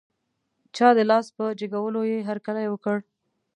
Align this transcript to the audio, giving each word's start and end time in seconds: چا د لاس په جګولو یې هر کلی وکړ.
چا 0.75 0.87
د 0.97 0.99
لاس 1.09 1.25
په 1.37 1.45
جګولو 1.59 2.01
یې 2.11 2.19
هر 2.29 2.37
کلی 2.45 2.65
وکړ. 2.69 2.97